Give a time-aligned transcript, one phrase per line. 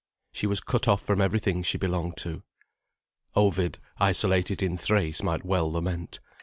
[0.31, 2.41] She was cut off from everything she belonged to.
[3.35, 6.19] Ovid isolated in Thrace might well lament.